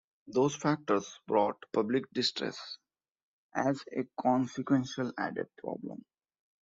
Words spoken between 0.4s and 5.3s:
factors brought public distrust as a consequential